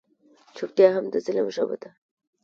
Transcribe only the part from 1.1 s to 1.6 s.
ظلم